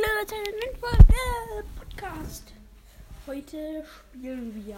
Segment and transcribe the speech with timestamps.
[0.00, 2.52] Folge Podcast.
[3.26, 4.76] Heute spielen wir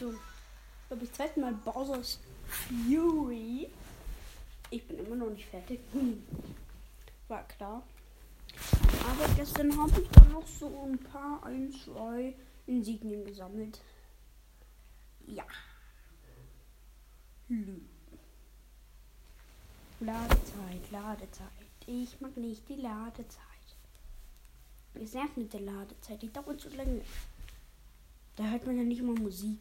[0.00, 0.14] so,
[0.88, 3.68] glaube ich, zweiten Mal Bowser's Fury.
[4.70, 5.80] Ich bin immer noch nicht fertig.
[5.92, 6.22] Hm.
[7.28, 7.82] War klar.
[9.10, 12.34] Aber gestern habe ich dann noch so ein paar, ein, zwei
[12.66, 13.80] Insignien gesammelt.
[15.26, 15.44] Ja.
[17.48, 17.80] Lü.
[20.00, 21.48] Ladezeit, Ladezeit.
[21.86, 23.47] Ich mag nicht die Ladezeit.
[25.00, 27.02] Es nervt mit der Ladezeit, die dauert zu lange.
[28.34, 29.60] Da hört man ja nicht mal Musik.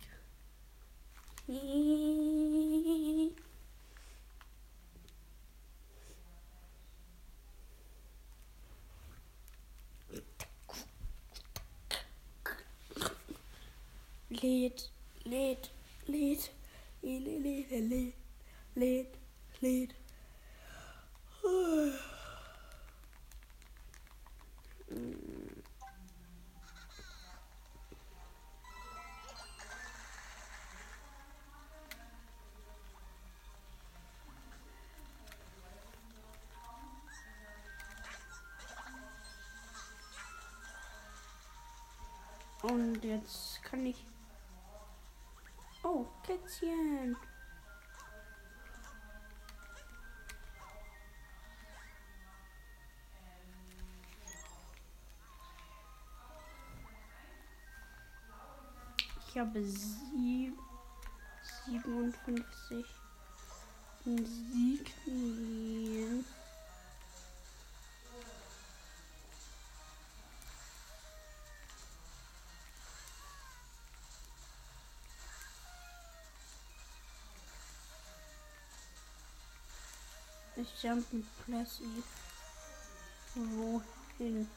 [14.29, 14.91] Lädt,
[15.23, 15.71] lädt,
[16.07, 16.51] lädt,
[17.01, 18.13] lädt, lädt,
[18.75, 19.15] lädt,
[19.61, 19.95] lädt.
[42.67, 44.05] Und jetzt kann ich.
[45.83, 47.15] Oh, Kätzchen.
[59.37, 60.57] Ich habe sieb
[61.67, 62.83] 57
[64.03, 64.95] Insignien.
[80.55, 81.83] Ich jump mit Plessy.
[83.35, 84.49] Wohin?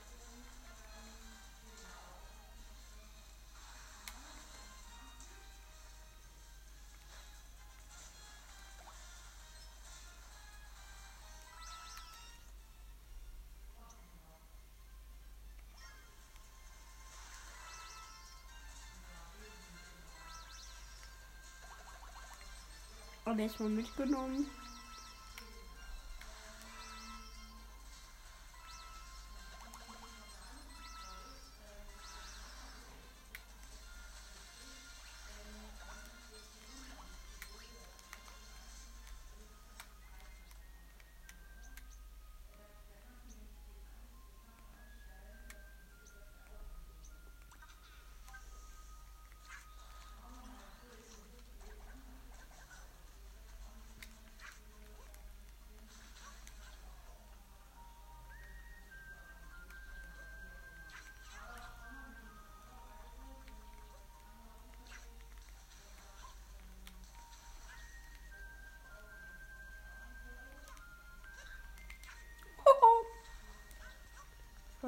[23.31, 24.45] Aber erstmal mitgenommen.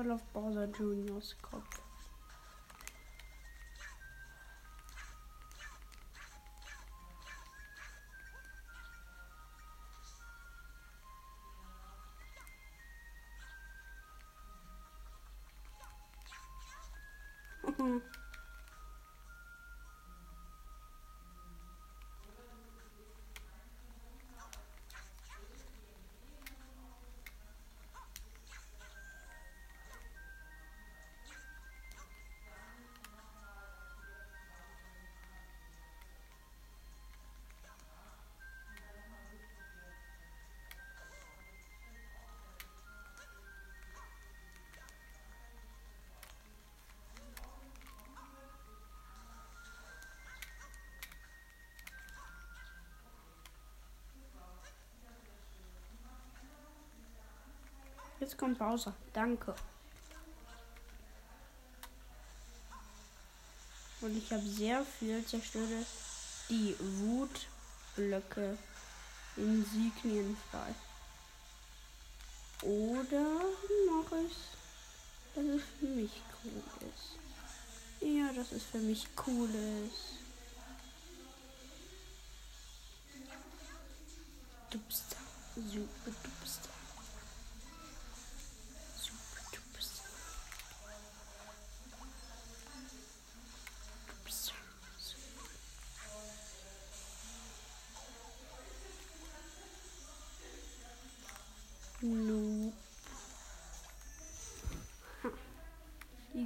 [0.02, 1.80] Voll auf Bowser Juniors Kopf.
[58.22, 58.94] Jetzt kommt Bowser.
[59.12, 59.52] Danke.
[64.00, 65.84] Und ich habe sehr viel zerstöre
[66.48, 68.56] die Wutblöcke
[69.36, 70.72] Insignien frei.
[72.62, 73.40] Oder
[73.90, 74.36] mache ich,
[75.34, 76.12] dass es für mich
[76.44, 78.08] cool ist.
[78.08, 80.20] Ja, dass es für mich cool ist.
[84.70, 85.16] Dupster.
[85.56, 86.68] Super dupster.
[86.68, 86.71] Super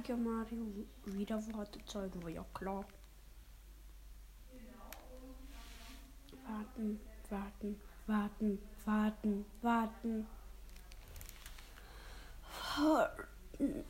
[0.07, 0.65] Liga Mario
[1.03, 2.85] wieder Wartezeit, war ja klar.
[6.45, 6.99] Warten,
[7.29, 10.27] warten, warten, warten, warten.
[12.77, 13.83] Warten.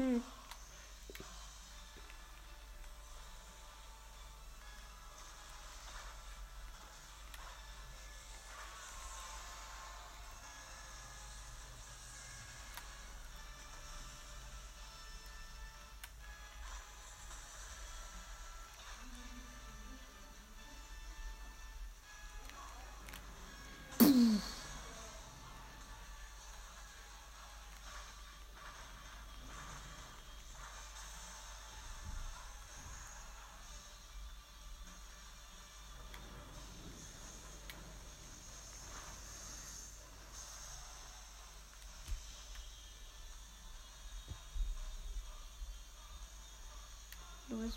[0.00, 0.39] Hmm.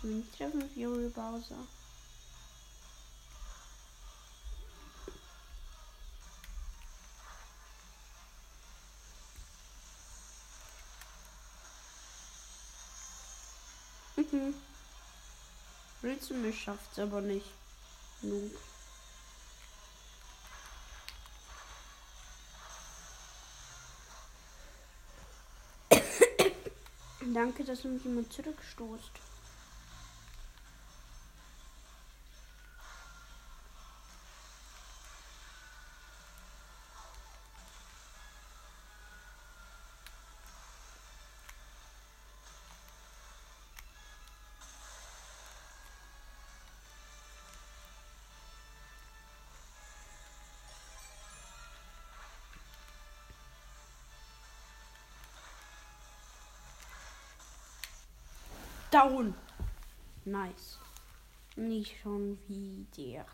[0.00, 1.66] Du mich nicht treffen, Fury Bowser.
[16.02, 17.46] Willst du mich schafft's aber nicht.
[18.22, 18.50] Nun.
[27.34, 29.33] Danke, dass du mich immer zurückstoßt.
[58.94, 59.34] Down.
[60.24, 60.78] Nice.
[61.56, 63.26] Nicht schon wieder.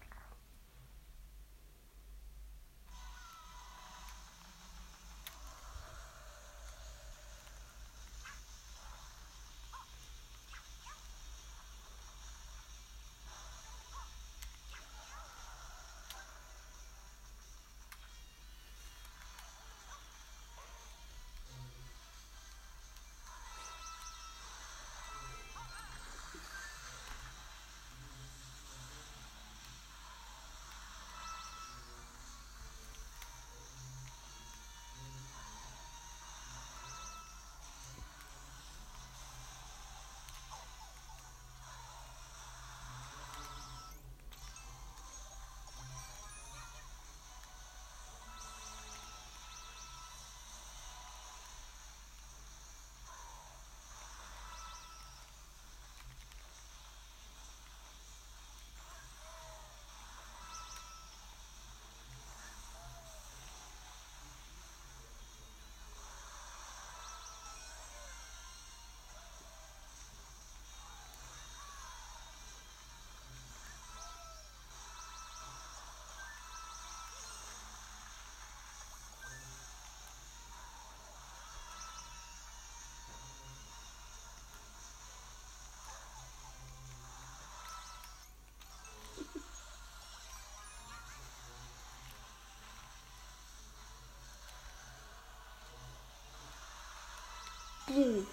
[97.90, 98.24] Boom.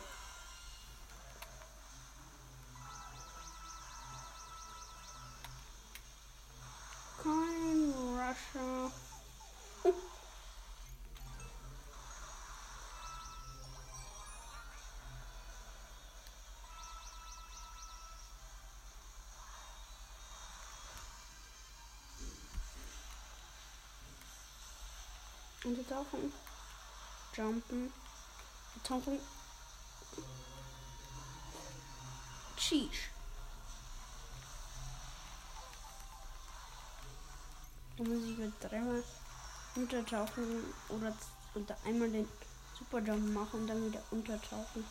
[7.24, 8.92] Kein Russia.
[25.64, 26.32] Untertauchen.
[27.36, 27.92] Jumpen.
[28.84, 29.37] Tauchen.
[32.68, 33.12] Sheesh.
[37.98, 39.02] Da muss ich mit dreimal
[39.76, 41.14] untertauchen oder
[41.56, 42.28] oder einmal den
[42.78, 44.84] Superjump machen und dann wieder untertauchen.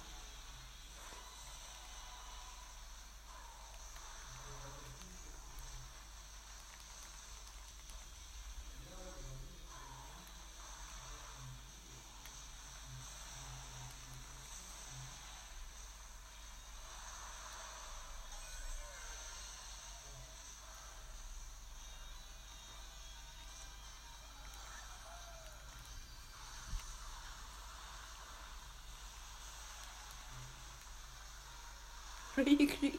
[32.37, 32.99] Regli.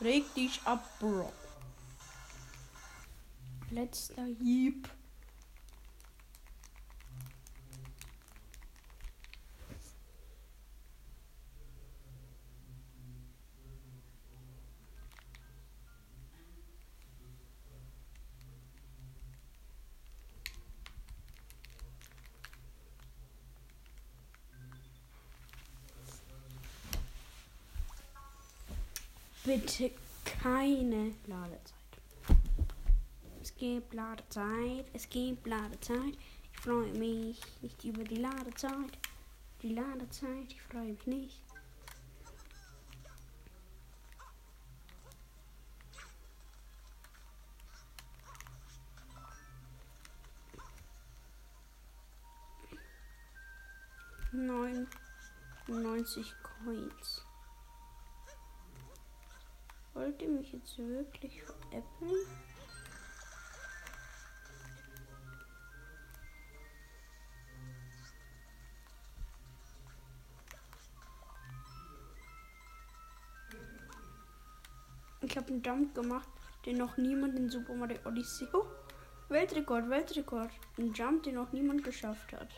[0.00, 1.32] Reg dich ab, Bro.
[3.70, 4.88] Letzter Hieb.
[29.44, 29.92] Bitte
[30.42, 31.72] keine Ladezeit.
[33.40, 36.18] Es gibt Ladezeit, es gibt Ladezeit.
[36.52, 38.98] Ich freue mich nicht über die Ladezeit.
[39.62, 41.42] Die Ladezeit, ich freue mich nicht.
[54.30, 57.24] Neunundneunzig Coins.
[60.18, 62.26] Wollt ihr mich jetzt wirklich veräppeln?
[75.20, 76.28] Ich habe einen Jump gemacht,
[76.66, 78.48] den noch niemand in Super Mario Odyssey.
[78.52, 78.64] Oh,
[79.28, 80.50] Weltrekord, Weltrekord.
[80.78, 82.48] Ein Jump, den noch niemand geschafft hat.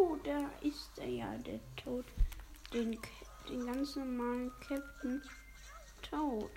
[0.00, 2.04] Oh, da ist er ja, der Tod.
[2.72, 2.96] Den,
[3.48, 5.20] den ganz normalen Captain
[6.02, 6.52] Toad.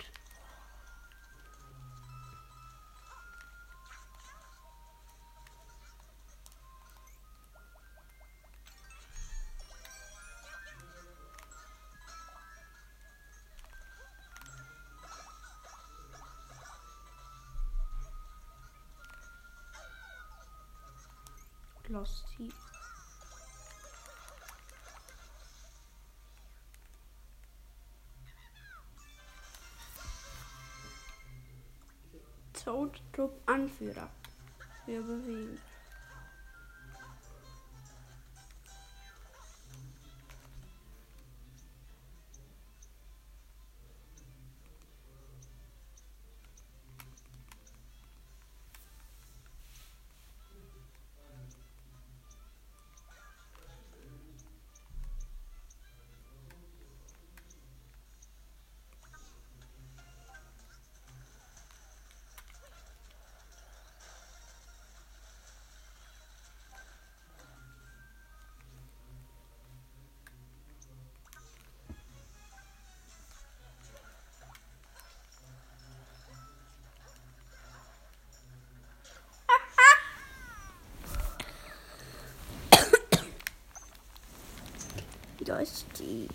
[21.88, 22.61] Lost Heap.
[33.62, 34.08] Anführer.
[34.86, 35.71] Wir bewegen.
[85.52, 86.26] Da ist die.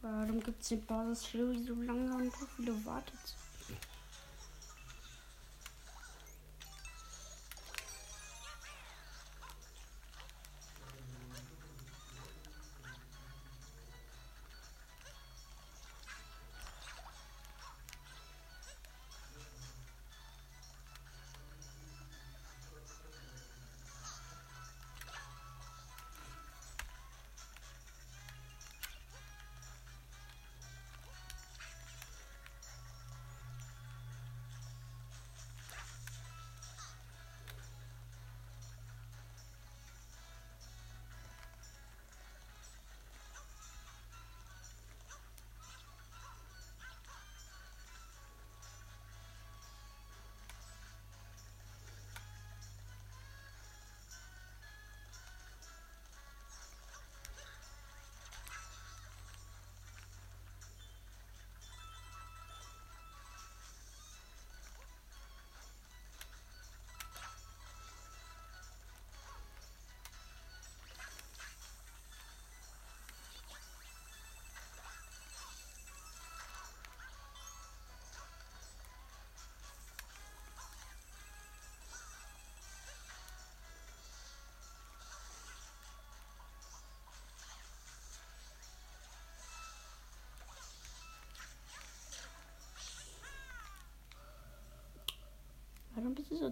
[0.00, 3.47] Warum gibt es die Basis Fury so lange und so viele Wartezeit?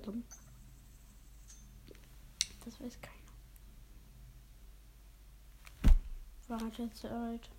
[0.06, 0.24] Dumm?
[2.64, 3.16] Das weiß keiner.
[6.48, 7.50] Wartezeit.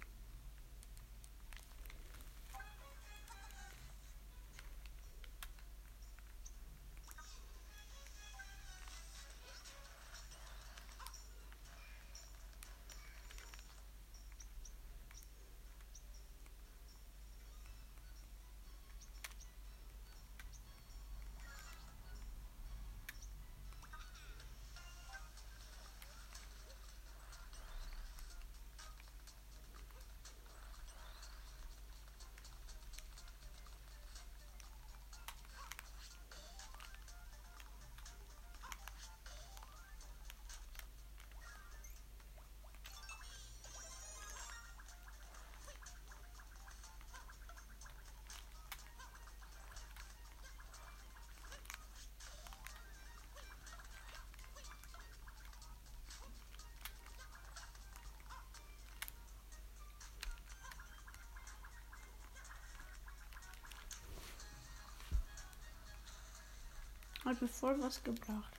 [67.27, 68.53] Hat mir voll was gebracht.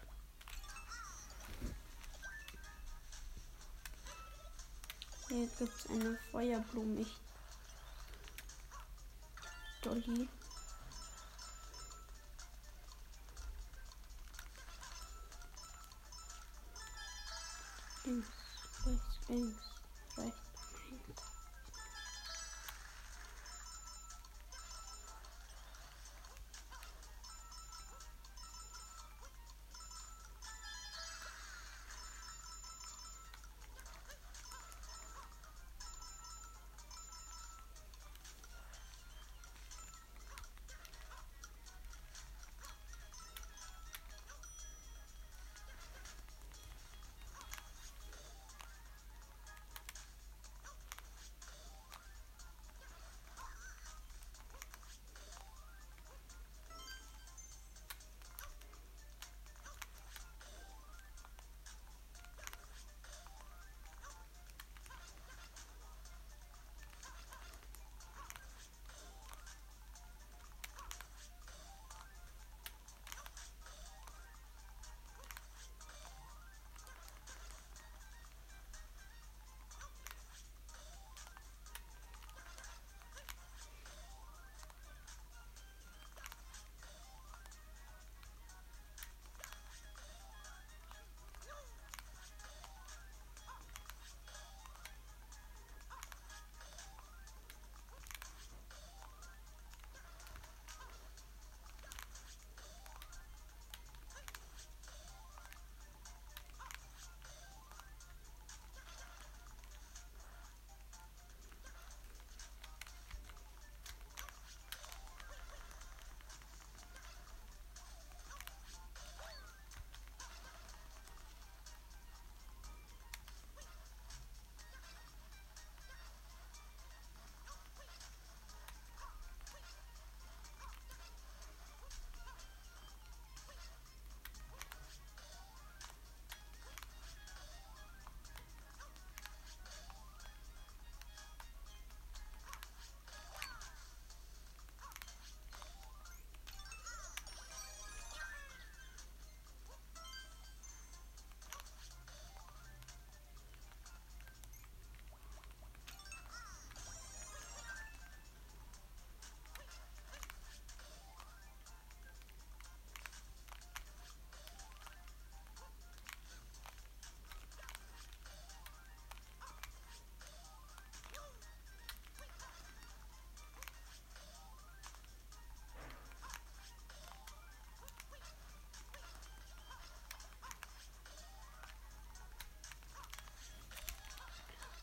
[5.29, 7.01] Hier gibt es eine Feuerblume.
[7.01, 7.17] Ich
[9.81, 10.29] Dolly.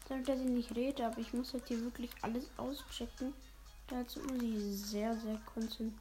[0.07, 3.33] Damit dass ich nicht rede, aber ich muss halt hier wirklich alles auschecken.
[3.87, 5.95] Dazu muss ich sehr, sehr konzentriert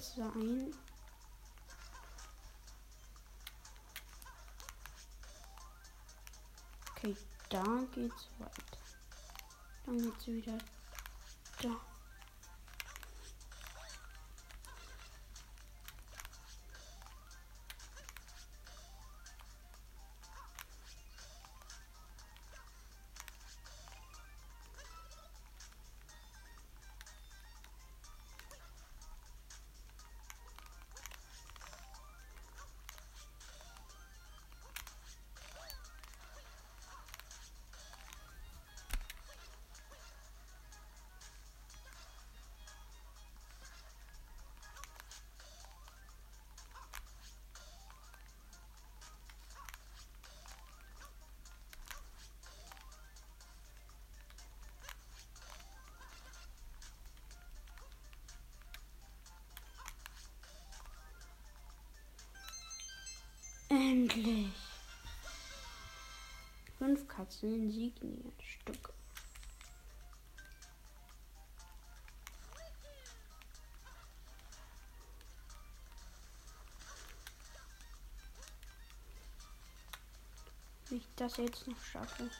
[0.00, 0.72] sein.
[6.90, 7.16] Okay,
[7.50, 8.78] da geht's weiter.
[9.84, 10.58] Dann geht's wieder
[11.60, 11.91] da.
[64.22, 64.52] Endlich.
[66.78, 68.92] Fünf Katzen Insignien Stück.
[81.16, 82.30] Dass ich jetzt noch schaffe.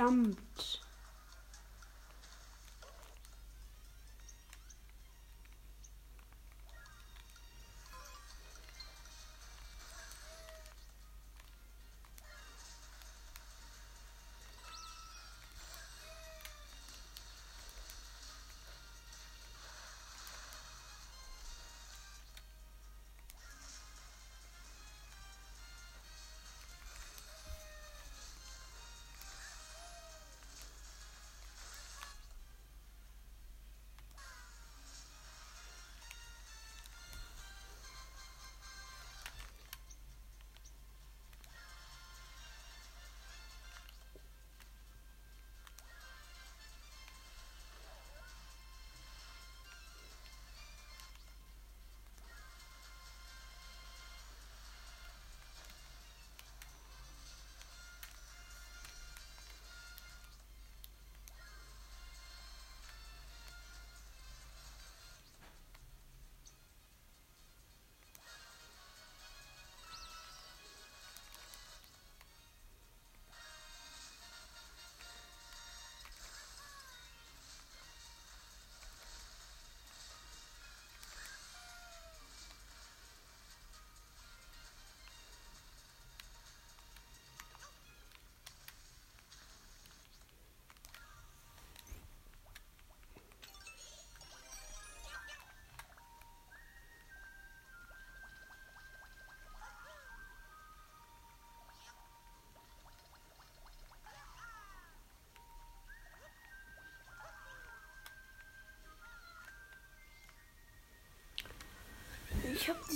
[0.00, 0.79] Doch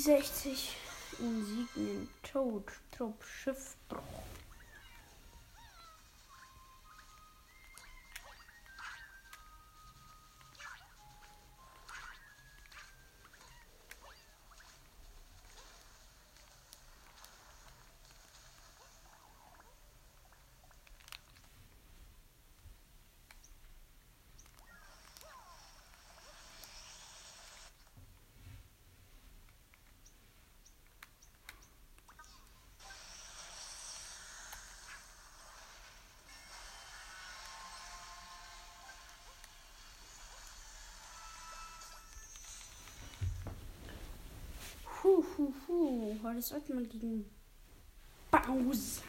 [0.05, 0.77] 60
[1.19, 4.14] Insignien Tod, Trupp, Schiffbruch.
[46.25, 46.29] Puh.
[46.29, 47.25] Heute sollte man gegen.
[48.31, 49.03] Bowser.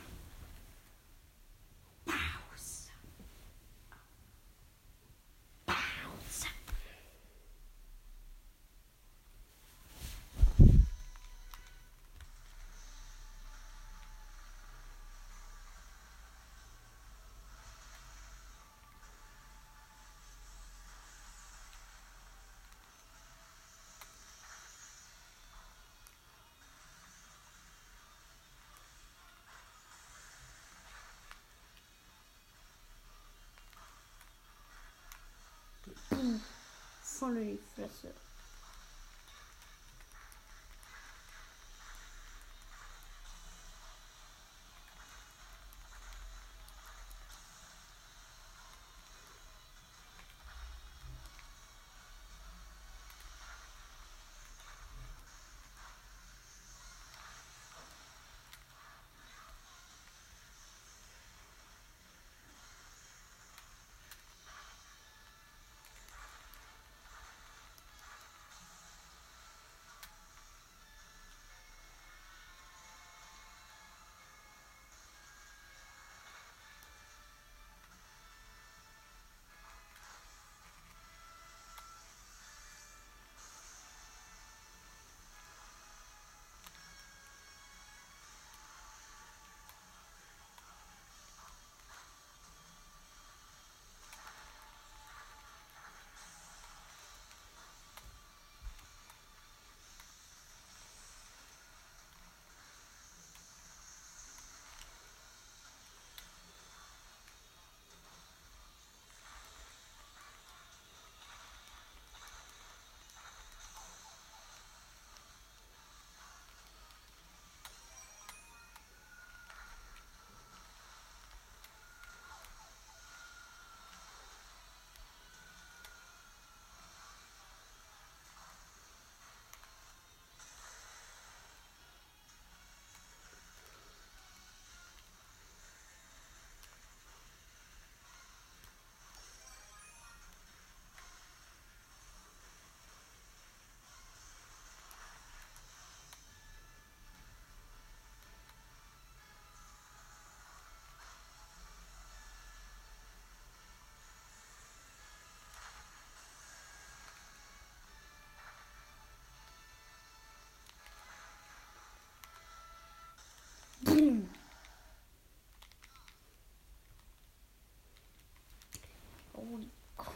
[37.26, 37.58] Voll in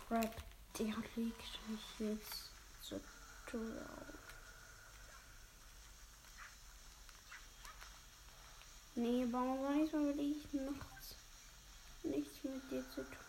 [0.10, 0.36] crap,
[0.80, 2.50] der legt mich jetzt
[2.82, 3.00] so
[3.46, 3.62] drauf.
[8.96, 11.16] Nee, warum nicht mal will ich nachts
[12.04, 13.29] nichts mit dir zu tun.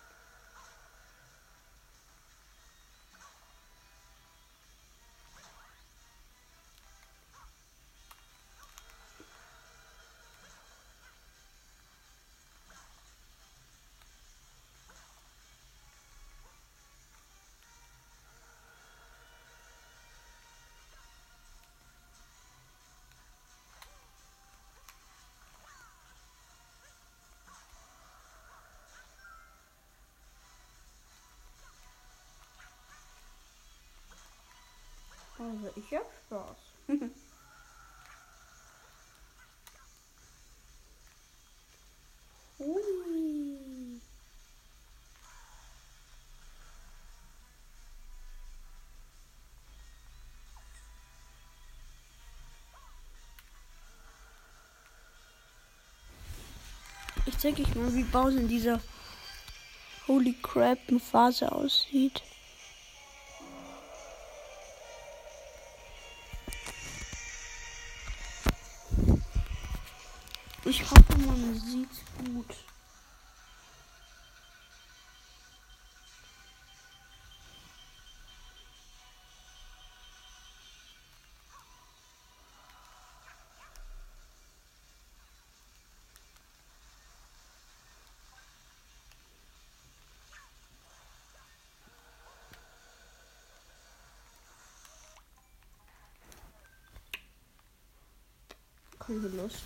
[35.50, 36.56] Also ich hab Spaß.
[42.58, 44.00] Hui.
[57.26, 58.80] Ich zeige euch mal, wie Bowser in dieser
[60.06, 62.22] Holy Crap Phase aussieht.
[99.10, 99.64] Keine Lust.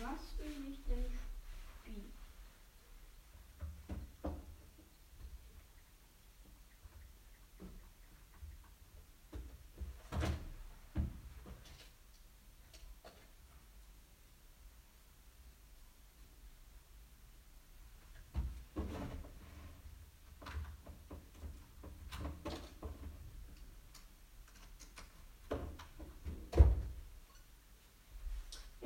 [0.00, 1.04] Was will ich denn
[1.84, 2.12] spielen?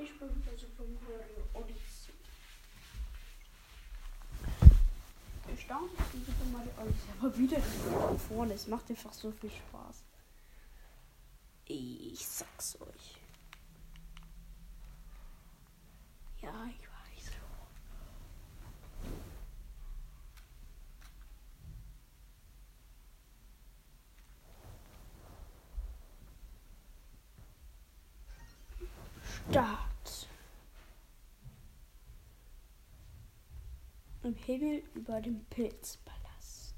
[0.02, 2.12] Ich bin wieder Super Mario Odyssey.
[5.70, 7.10] Erstaunlich wie Mario Odyssey.
[7.20, 7.60] Aber wieder
[8.28, 8.54] vorne.
[8.54, 10.02] Es macht einfach so viel Spaß.
[11.66, 13.20] Ich sag's euch.
[16.42, 17.30] Ja, ich weiß.
[29.50, 29.86] Start.
[34.44, 36.74] Himmel über dem Pilzpalast.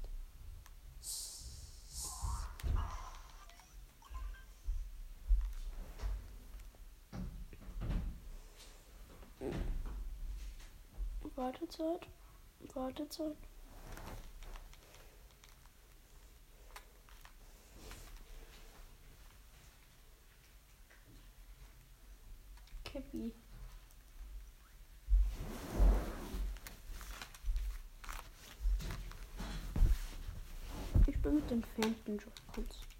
[11.35, 12.07] Wartezeit.
[12.73, 13.37] Wartezeit.
[31.61, 32.92] Phantom Joy-Cons.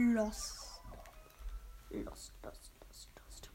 [0.00, 0.78] Lost.
[1.90, 3.48] Lost, lost, lost, lost.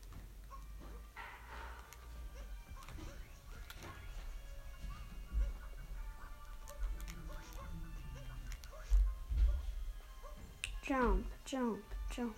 [10.85, 11.79] Jump, jump,
[12.13, 12.35] jump.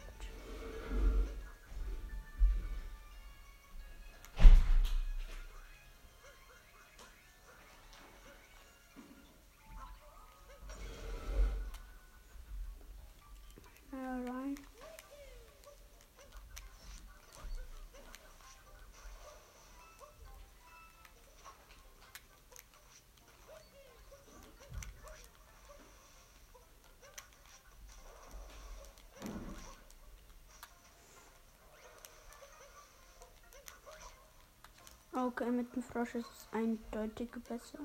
[35.18, 37.80] Okay, mit dem Frosch ist es eindeutig besser.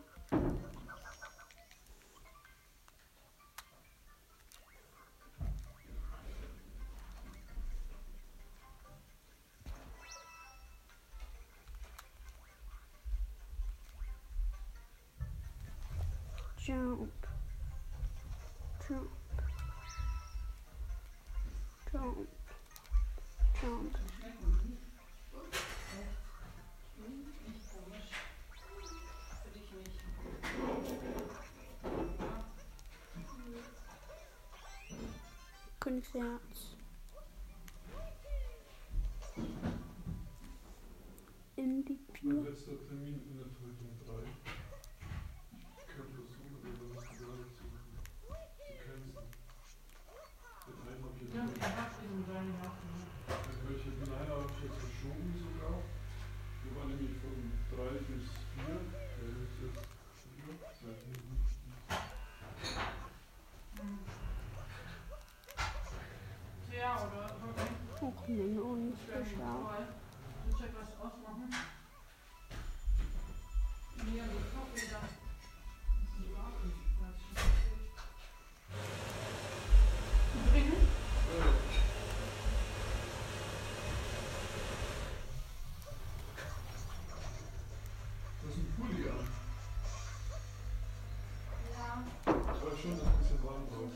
[35.90, 36.76] Königsherz.
[41.56, 44.22] In die Mein letzter Termin endet heute um drei.
[45.50, 49.10] Ich kann versuchen, aber was du gerade zu, canceln.
[50.62, 52.90] Den einen habe ich Ja, jetzt, ich hab den seine Hafen.
[53.26, 55.79] den welche- den einen habe ich jetzt verschoben sogar.
[93.50, 93.90] Achso.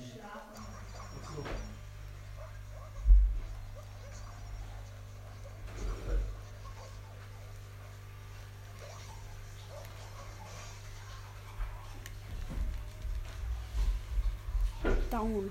[15.10, 15.50] Downhard.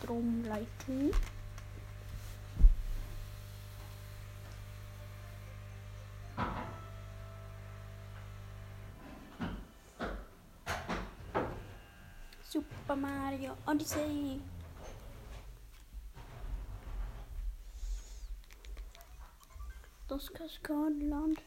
[0.00, 1.12] Stromleitung.
[12.58, 14.40] Super Mario Odyssey.
[20.08, 21.40] Das Kaskadenland.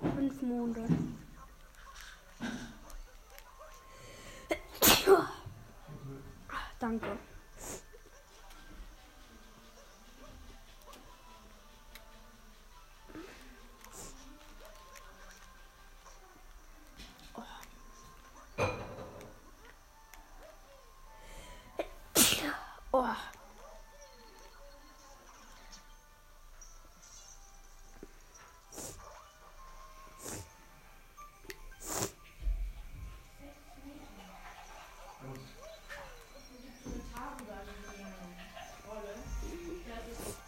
[0.00, 1.15] Fünf Monde.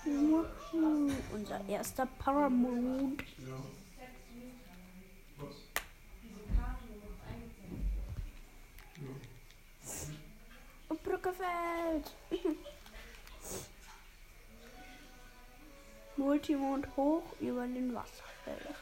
[0.04, 3.22] Wuhu, Unser erster Paramount.
[3.38, 3.54] Ja.
[5.36, 5.54] Was?
[8.96, 9.09] Ja.
[10.88, 12.16] Und Brücke fällt.
[16.16, 18.09] Multimond hoch über den das
[18.44, 18.74] so?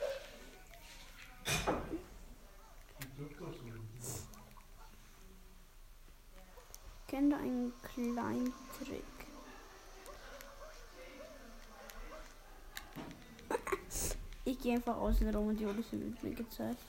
[7.06, 9.04] Kenne einen kleinen Trick.
[14.44, 16.80] Ich gehe einfach außen rum und die Odyssee wird mir gezeigt.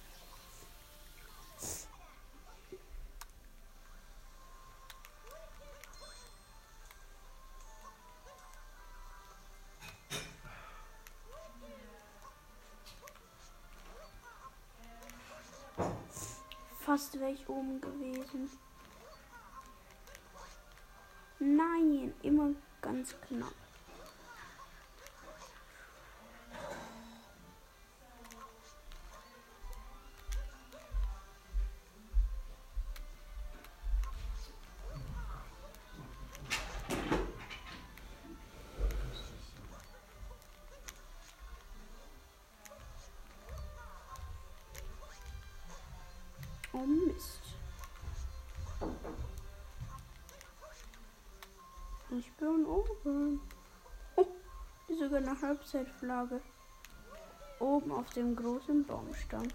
[17.37, 18.49] Fast wäre ich oben gewesen.
[21.39, 23.53] Nein, immer ganz knapp.
[46.77, 47.41] Oh Mist.
[52.11, 53.41] Ich bin oben.
[54.15, 54.25] Oh,
[54.87, 56.39] sogar eine Halbzeitflagge.
[57.59, 59.47] Oben auf dem großen Baumstamm.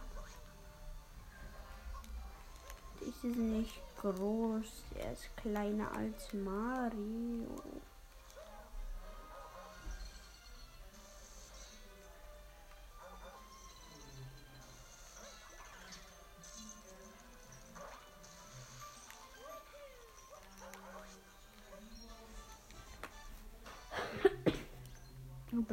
[3.01, 7.47] Ist nicht groß, er ist kleiner als Mario.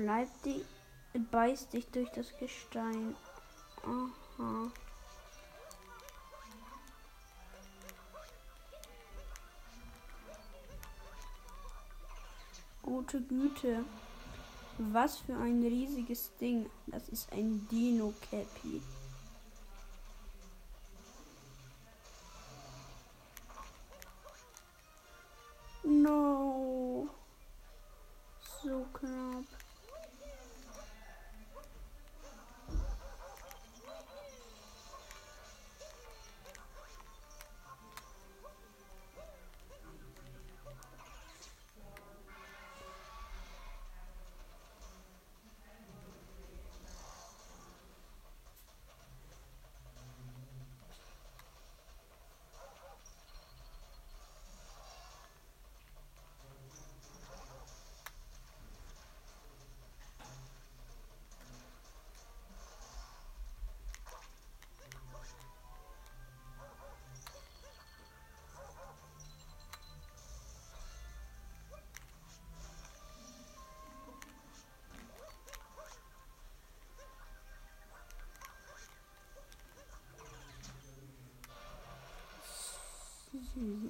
[0.10, 0.66] Du bleibst die,
[1.30, 3.16] beißt dich durch das Gestein.
[3.84, 4.72] Aha.
[12.82, 13.86] Gute Güte.
[14.80, 16.68] Was für ein riesiges Ding.
[16.88, 18.12] Das ist ein Dino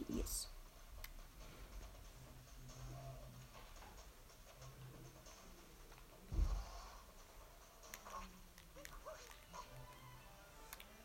[0.08, 0.48] Yes.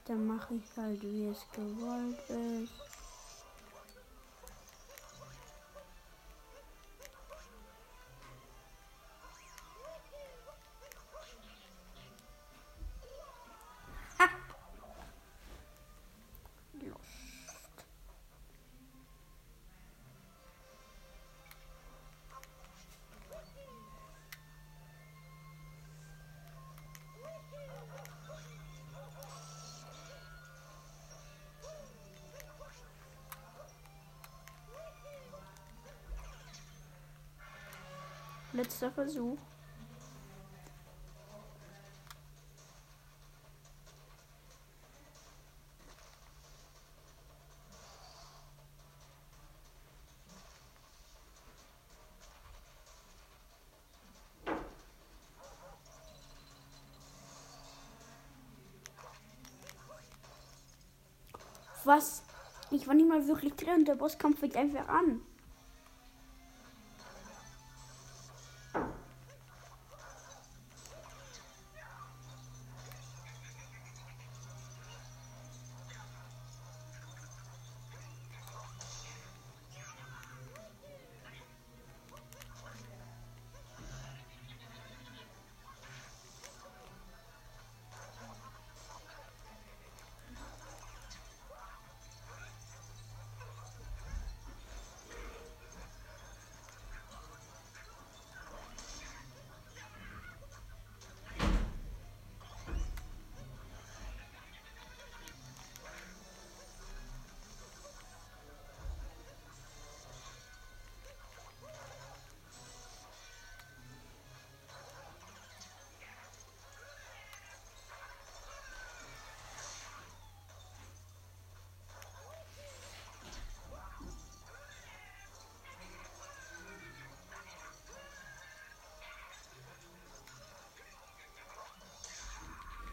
[0.06, 2.93] Dann mache ich halt, wie es gewollt ist.
[38.54, 39.36] Letzter Versuch.
[61.82, 62.22] Was?
[62.70, 65.20] Ich war nicht mal wirklich drin der Bosskampf fängt einfach an.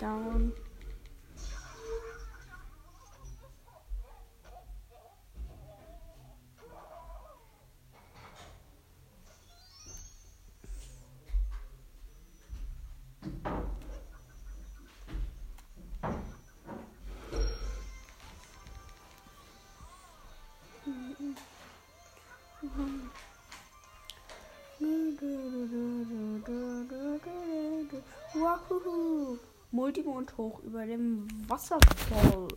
[0.02, 0.52] Down.
[22.64, 23.31] Wahoo!
[29.92, 32.48] Multimond hoch über dem Wasserfall.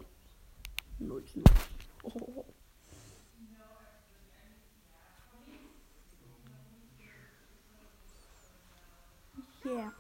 [2.05, 2.45] Oh.
[9.64, 9.93] Yeah.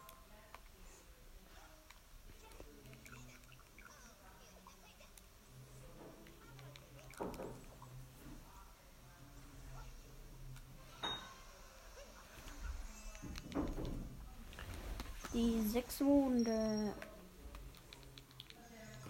[15.32, 16.94] Die sechs Monde.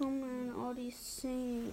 [0.04, 1.72] Human Odyssey.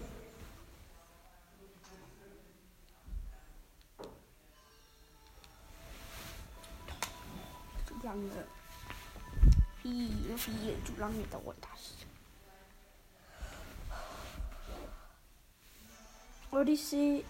[7.85, 8.29] Zu lange.
[9.81, 11.93] Viel, viel zu lange dauert das.
[16.51, 17.25] Odyssey.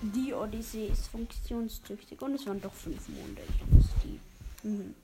[0.00, 3.42] Die Odyssey ist funktionstüchtig und es waren doch fünf Monde.
[3.48, 4.20] Ich muss die.
[4.62, 4.94] Mhm.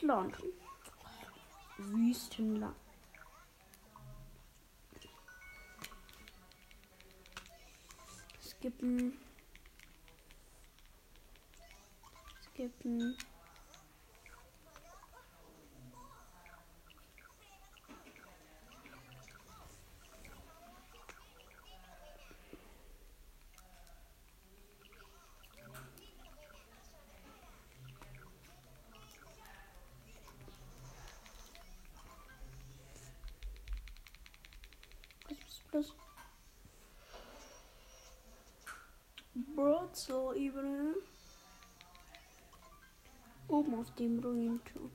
[0.00, 0.34] Küstland.
[1.76, 2.74] Wüstenland.
[8.40, 9.18] Skippen.
[12.42, 13.16] Skippen.
[40.00, 40.94] Broadsall-Ebene.
[43.48, 44.90] Oben auf dem Ruinturm.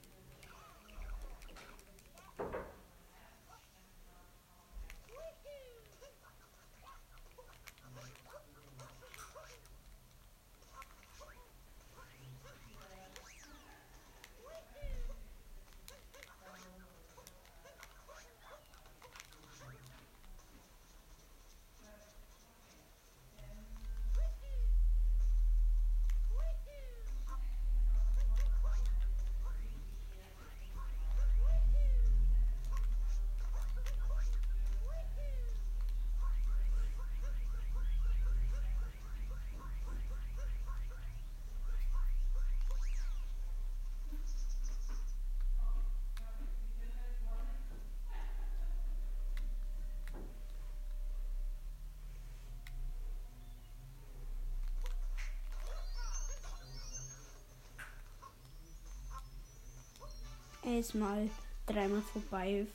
[60.65, 61.29] Erstmal
[61.67, 62.65] dreimal vorbei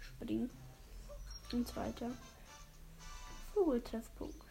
[0.00, 0.50] springen.
[1.52, 2.10] Und zweiter
[3.54, 4.47] Vogeltreffpunkt.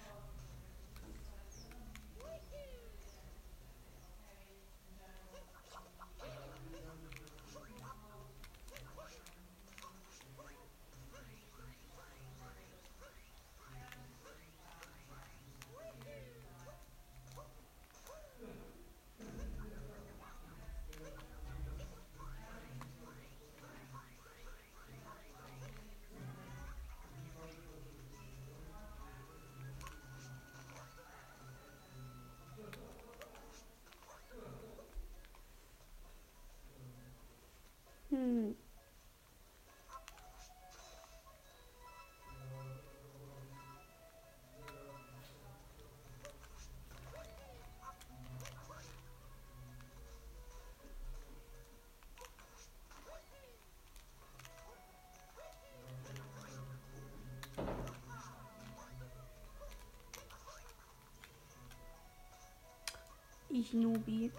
[63.60, 64.32] Ich Nubi.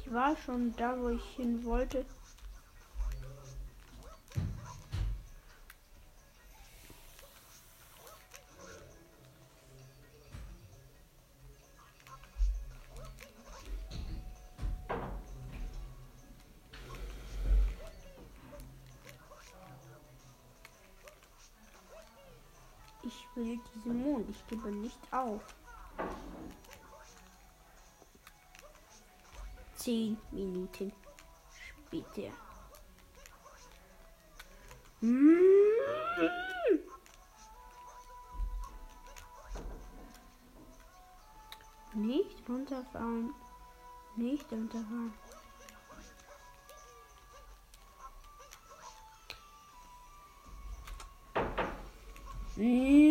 [0.00, 2.06] Ich war schon da, wo ich hin wollte.
[23.44, 24.28] Will diesen Mond.
[24.30, 25.42] Ich gebe nicht auf.
[29.76, 30.92] Zehn Minuten
[31.86, 32.30] später.
[35.00, 35.42] Mm.
[41.94, 43.34] Nicht runterfahren.
[44.16, 45.12] Nicht runterfahren.
[52.56, 53.01] Mm.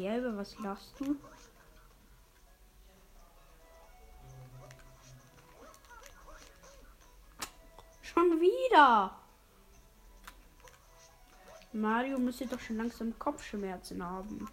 [0.00, 1.14] Thelbe, was lachst du?
[8.00, 9.14] Schon wieder.
[11.74, 14.48] Mario müsste doch schon langsam Kopfschmerzen haben.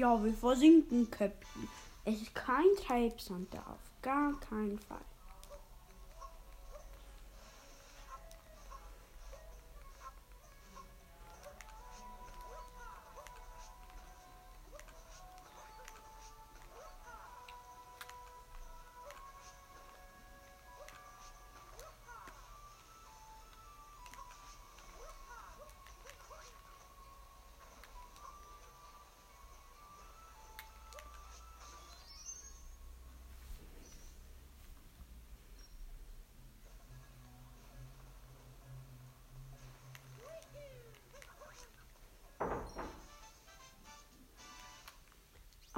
[0.00, 1.68] Ja, wir versinken, Captain.
[2.06, 4.96] Es ist kein Treibsand da, auf gar keinen Fall.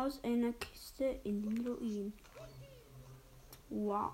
[0.05, 2.13] Aus einer Kiste in den Ruinen.
[3.71, 4.11] Wow.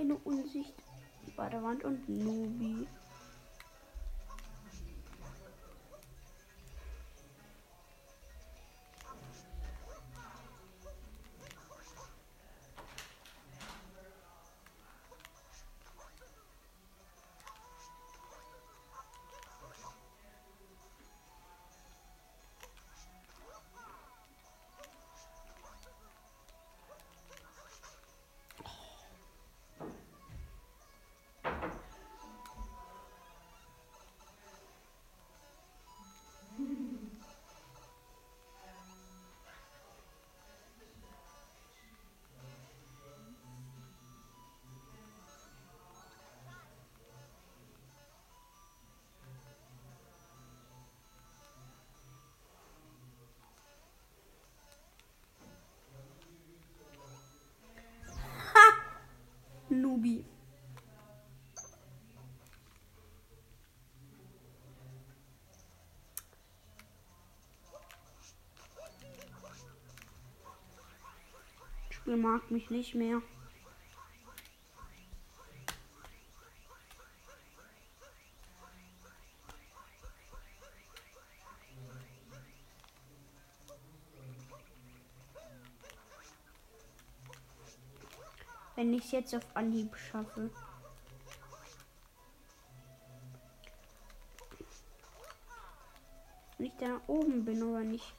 [0.00, 2.86] Eine unsichtbare Wand und Nubi.
[60.02, 60.18] Das
[71.90, 73.20] Spiel mag mich nicht mehr.
[88.90, 90.50] Wenn ich es jetzt auf Anhieb schaffe.
[96.58, 98.12] Wenn ich da oben bin oder nicht.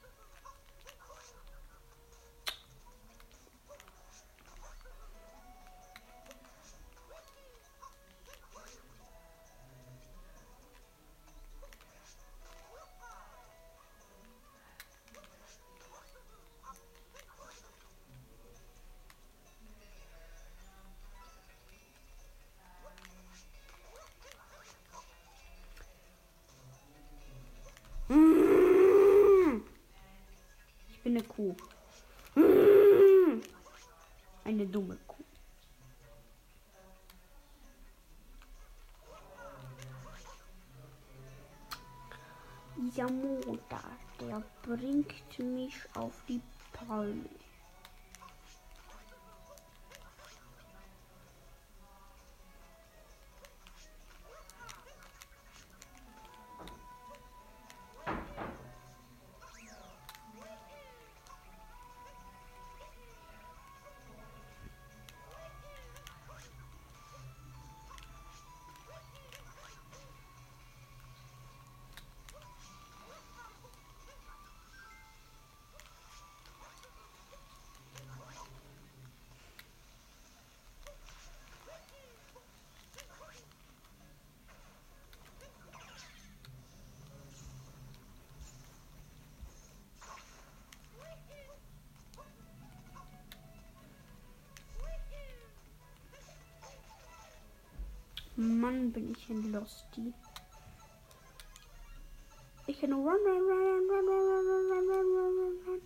[31.41, 31.55] Kuh.
[34.43, 35.23] Eine dumme Kuh.
[42.77, 43.57] Dieser Motor,
[44.19, 46.41] der bringt mich auf die
[46.73, 47.25] Palme.
[98.71, 100.13] Mann, bin ich ein Losty.
[102.67, 105.81] Ich kann nur run, run, run, run, run, run, run, run, run, run, run.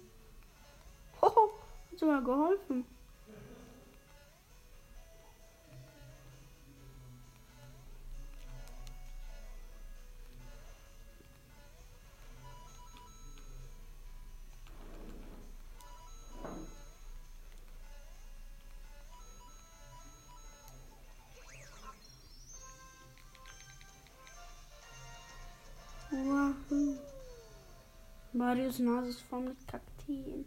[1.20, 1.50] Hoho,
[1.92, 2.86] hat sogar geholfen.
[26.36, 27.00] machen.
[28.34, 30.46] Marius Nasenform mit Kakteen.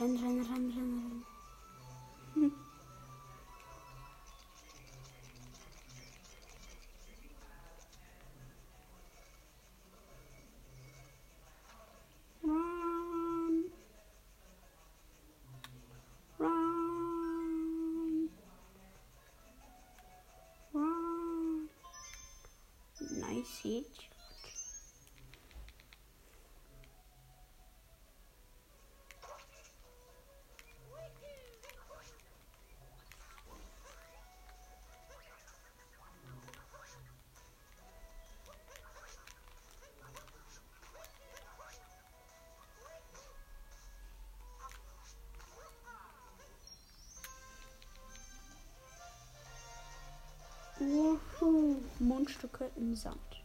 [0.00, 1.24] Renn, renn, renn, renn,
[2.36, 2.52] renn.
[12.44, 13.64] Run.
[16.38, 18.28] Run.
[20.72, 21.68] Run.
[23.20, 24.17] Nice hit.
[52.38, 53.37] Mundstücke im Sand.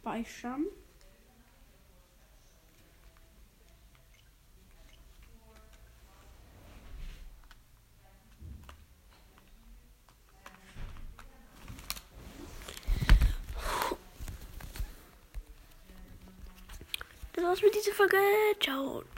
[0.00, 0.66] Speichern.
[17.32, 18.16] Das war's mit dieser Folge.
[18.60, 19.02] Ciao.
[19.02, 19.08] ciao.